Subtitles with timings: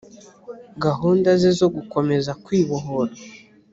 [0.83, 3.21] gahunda ze z’ugukomeza kw’ibikorwa